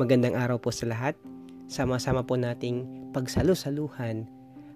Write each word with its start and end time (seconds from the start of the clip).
Magandang 0.00 0.32
araw 0.32 0.56
po 0.56 0.72
sa 0.72 0.88
lahat. 0.88 1.12
Sama-sama 1.68 2.24
po 2.24 2.40
nating 2.40 2.88
pagsalu-saluhan 3.12 4.24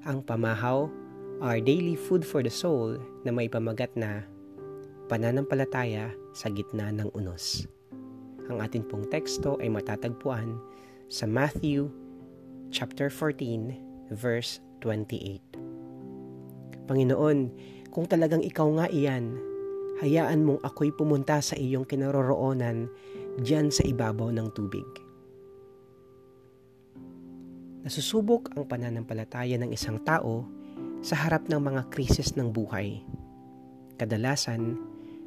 ang 0.04 0.20
pamahaw, 0.20 0.92
our 1.40 1.56
daily 1.56 1.96
food 1.96 2.20
for 2.20 2.44
the 2.44 2.52
soul 2.52 3.00
na 3.24 3.32
may 3.32 3.48
pamagat 3.48 3.88
na 3.96 4.20
pananampalataya 5.08 6.12
sa 6.36 6.52
gitna 6.52 6.92
ng 6.92 7.08
unos. 7.16 7.64
Ang 8.52 8.60
atin 8.60 8.84
pong 8.84 9.08
teksto 9.08 9.56
ay 9.56 9.72
matatagpuan 9.72 10.60
sa 11.08 11.24
Matthew 11.24 11.88
chapter 12.68 13.08
14 13.08 14.12
verse 14.12 14.60
28. 14.84 15.40
Panginoon, 16.92 17.38
kung 17.88 18.04
talagang 18.04 18.44
ikaw 18.44 18.68
nga 18.84 18.86
iyan, 18.92 19.32
hayaan 20.04 20.44
mong 20.44 20.60
ako'y 20.60 20.92
pumunta 20.92 21.40
sa 21.40 21.56
iyong 21.56 21.88
kinaroroonan 21.88 22.92
diyan 23.40 23.72
sa 23.72 23.80
ibabaw 23.80 24.28
ng 24.28 24.52
tubig. 24.52 25.05
Nasusubok 27.86 28.50
ang 28.58 28.66
pananampalataya 28.66 29.54
ng 29.62 29.70
isang 29.70 30.02
tao 30.02 30.42
sa 31.06 31.22
harap 31.22 31.46
ng 31.46 31.62
mga 31.62 31.86
krisis 31.94 32.34
ng 32.34 32.50
buhay. 32.50 33.06
Kadalasan, 33.94 34.74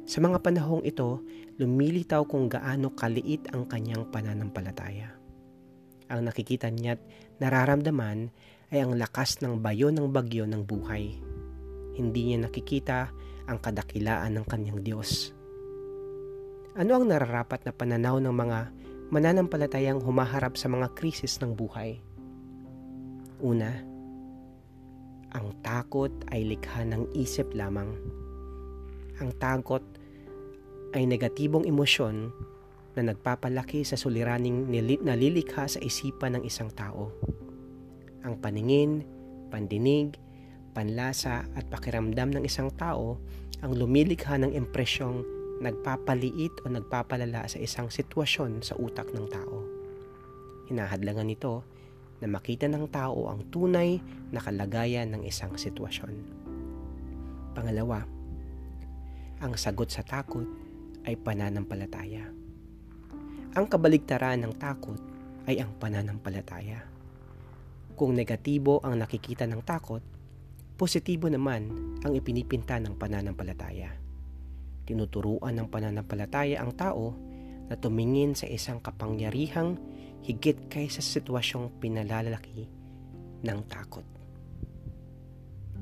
sa 0.04 0.20
mga 0.20 0.44
panahong 0.44 0.84
ito, 0.84 1.24
lumilitaw 1.56 2.28
kung 2.28 2.52
gaano 2.52 2.92
kaliit 2.92 3.48
ang 3.56 3.64
kanyang 3.64 4.12
pananampalataya. 4.12 5.08
Ang 6.12 6.28
nakikita 6.28 6.68
niya't 6.68 7.00
nararamdaman 7.40 8.28
ay 8.68 8.84
ang 8.84 8.92
lakas 9.00 9.40
ng 9.40 9.64
bayo 9.64 9.88
ng 9.88 10.12
bagyo 10.12 10.44
ng 10.44 10.60
buhay. 10.60 11.16
Hindi 11.96 12.20
niya 12.28 12.44
nakikita 12.44 13.08
ang 13.48 13.56
kadakilaan 13.64 14.36
ng 14.36 14.44
kanyang 14.44 14.84
Diyos. 14.84 15.32
Ano 16.76 16.92
ang 16.92 17.08
nararapat 17.08 17.64
na 17.64 17.72
pananaw 17.72 18.20
ng 18.20 18.36
mga 18.36 18.58
mananampalatayang 19.08 20.04
humaharap 20.04 20.60
sa 20.60 20.68
mga 20.68 20.92
krisis 20.92 21.40
ng 21.40 21.56
buhay? 21.56 22.09
Una, 23.40 23.72
ang 25.32 25.56
takot 25.64 26.12
ay 26.28 26.44
likha 26.44 26.84
ng 26.84 27.08
isip 27.16 27.56
lamang. 27.56 27.88
Ang 29.16 29.32
takot 29.40 29.80
ay 30.92 31.08
negatibong 31.08 31.64
emosyon 31.64 32.36
na 33.00 33.08
nagpapalaki 33.08 33.80
sa 33.80 33.96
suliraning 33.96 34.68
nalilikha 35.00 35.64
sa 35.64 35.80
isipan 35.80 36.36
ng 36.36 36.44
isang 36.44 36.68
tao. 36.68 37.16
Ang 38.28 38.36
paningin, 38.44 39.08
pandinig, 39.48 40.20
panlasa 40.76 41.48
at 41.56 41.64
pakiramdam 41.72 42.36
ng 42.36 42.44
isang 42.44 42.68
tao 42.76 43.16
ang 43.64 43.72
lumilikha 43.72 44.36
ng 44.36 44.52
impresyong 44.52 45.24
nagpapaliit 45.64 46.60
o 46.64 46.68
nagpapalala 46.68 47.48
sa 47.48 47.56
isang 47.56 47.88
sitwasyon 47.88 48.60
sa 48.60 48.76
utak 48.76 49.08
ng 49.16 49.26
tao. 49.32 49.64
Hinahadlangan 50.68 51.24
nito 51.24 51.64
na 52.20 52.28
makita 52.28 52.68
ng 52.68 52.86
tao 52.92 53.32
ang 53.32 53.48
tunay 53.48 53.98
na 54.30 54.40
kalagayan 54.40 55.08
ng 55.12 55.24
isang 55.24 55.56
sitwasyon. 55.56 56.14
Pangalawa, 57.56 58.04
ang 59.40 59.56
sagot 59.56 59.88
sa 59.88 60.04
takot 60.04 60.44
ay 61.08 61.16
pananampalataya. 61.16 62.28
Ang 63.56 63.66
kabaligtaran 63.66 64.44
ng 64.44 64.54
takot 64.60 65.00
ay 65.48 65.58
ang 65.58 65.72
pananampalataya. 65.80 66.84
Kung 67.96 68.14
negatibo 68.14 68.78
ang 68.84 69.00
nakikita 69.00 69.48
ng 69.48 69.64
takot, 69.64 70.04
positibo 70.76 71.28
naman 71.28 71.68
ang 72.04 72.12
ipinipinta 72.16 72.80
ng 72.80 72.96
pananampalataya. 72.96 73.92
Tinuturuan 74.88 75.56
ng 75.56 75.68
pananampalataya 75.68 76.60
ang 76.60 76.72
tao 76.76 77.12
na 77.68 77.76
tumingin 77.76 78.32
sa 78.32 78.48
isang 78.48 78.80
kapangyarihang 78.80 79.76
higit 80.20 80.68
kaysa 80.68 81.00
sa 81.00 81.20
sitwasyong 81.20 81.80
pinalalaki 81.80 82.68
ng 83.40 83.60
takot. 83.68 84.04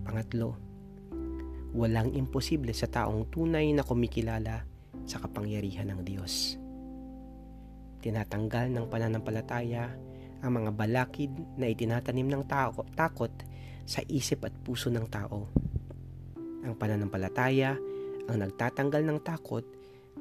Pangatlo, 0.07 0.55
walang 1.75 2.15
imposible 2.15 2.73
sa 2.73 2.87
taong 2.87 3.29
tunay 3.29 3.75
na 3.75 3.83
kumikilala 3.83 4.63
sa 5.05 5.19
kapangyarihan 5.19 5.91
ng 5.91 6.01
Diyos. 6.07 6.57
Tinatanggal 7.99 8.71
ng 8.73 8.87
pananampalataya 8.87 9.91
ang 10.39 10.53
mga 10.55 10.71
balakid 10.71 11.35
na 11.59 11.67
itinatanim 11.67 12.31
ng 12.31 12.45
tao, 12.47 12.87
takot 12.95 13.33
sa 13.83 14.07
isip 14.07 14.47
at 14.47 14.55
puso 14.63 14.87
ng 14.87 15.07
tao. 15.11 15.51
Ang 16.63 16.79
pananampalataya 16.79 17.75
ang 18.29 18.39
nagtatanggal 18.45 19.03
ng 19.03 19.19
takot 19.25 19.65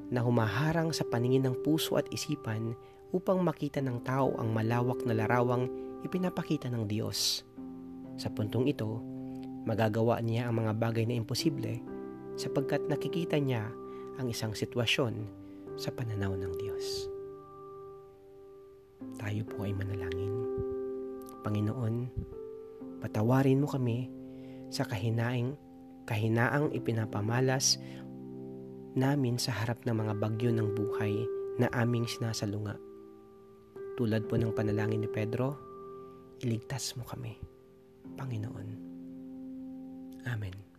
na 0.07 0.23
humaharang 0.23 0.95
sa 0.95 1.03
paningin 1.03 1.43
ng 1.45 1.55
puso 1.61 1.99
at 1.99 2.07
isipan 2.09 2.73
upang 3.15 3.39
makita 3.43 3.79
ng 3.79 4.03
tao 4.03 4.35
ang 4.35 4.51
malawak 4.51 5.03
na 5.07 5.15
larawang 5.15 5.69
ipinapakita 6.03 6.67
ng 6.67 6.87
Diyos. 6.87 7.43
Sa 8.17 8.33
puntong 8.33 8.67
ito, 8.67 8.99
magagawa 9.67 10.19
niya 10.23 10.49
ang 10.49 10.63
mga 10.63 10.73
bagay 10.75 11.03
na 11.05 11.15
imposible 11.15 11.79
sapagkat 12.39 12.85
nakikita 12.87 13.37
niya 13.37 13.69
ang 14.17 14.27
isang 14.31 14.53
sitwasyon 14.53 15.13
sa 15.77 15.93
pananaw 15.93 16.33
ng 16.33 16.53
Diyos. 16.57 16.85
Tayo 19.21 19.45
po 19.45 19.65
ay 19.65 19.73
manalangin. 19.77 20.33
Panginoon, 21.45 21.95
patawarin 23.01 23.61
mo 23.61 23.69
kami 23.69 24.09
sa 24.73 24.83
kahinaing 24.83 25.55
kahinaang 26.07 26.71
ipinapamalas 26.71 27.77
namin 28.97 29.37
sa 29.37 29.53
harap 29.53 29.83
ng 29.85 29.93
mga 29.93 30.13
bagyo 30.17 30.49
ng 30.49 30.73
buhay 30.73 31.13
na 31.61 31.69
aming 31.75 32.07
sinasalunga. 32.09 32.79
Tulad 33.97 34.29
po 34.29 34.37
ng 34.37 34.53
panalangin 34.53 35.01
ni 35.01 35.09
Pedro, 35.09 35.57
iligtas 36.45 36.93
mo 37.01 37.03
kami, 37.03 37.33
Panginoon. 38.13 38.69
Amen. 40.29 40.76